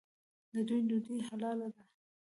[0.51, 1.83] د دوی ډوډۍ حلاله ده.